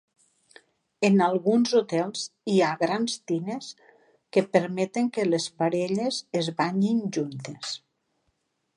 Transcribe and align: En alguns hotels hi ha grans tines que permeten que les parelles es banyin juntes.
En 1.09 1.19
alguns 1.25 1.73
hotels 1.79 2.23
hi 2.53 2.57
ha 2.63 2.71
grans 2.81 3.19
tines 3.33 3.69
que 4.33 4.45
permeten 4.57 5.15
que 5.19 5.29
les 5.31 5.49
parelles 5.63 6.23
es 6.43 6.53
banyin 6.65 7.09
juntes. 7.21 7.81